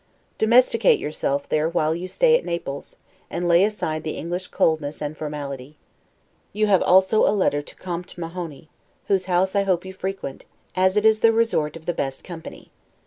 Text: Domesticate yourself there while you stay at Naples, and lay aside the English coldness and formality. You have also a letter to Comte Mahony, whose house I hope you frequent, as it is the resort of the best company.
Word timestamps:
Domesticate 0.39 0.97
yourself 0.97 1.47
there 1.47 1.69
while 1.69 1.93
you 1.93 2.07
stay 2.07 2.35
at 2.35 2.43
Naples, 2.43 2.95
and 3.29 3.47
lay 3.47 3.63
aside 3.63 4.01
the 4.01 4.17
English 4.17 4.47
coldness 4.47 4.99
and 4.99 5.15
formality. 5.15 5.77
You 6.53 6.65
have 6.65 6.81
also 6.81 7.23
a 7.27 7.37
letter 7.37 7.61
to 7.61 7.75
Comte 7.75 8.17
Mahony, 8.17 8.71
whose 9.09 9.25
house 9.25 9.55
I 9.55 9.61
hope 9.61 9.85
you 9.85 9.93
frequent, 9.93 10.45
as 10.75 10.97
it 10.97 11.05
is 11.05 11.19
the 11.19 11.31
resort 11.31 11.77
of 11.77 11.85
the 11.85 11.93
best 11.93 12.23
company. 12.23 12.71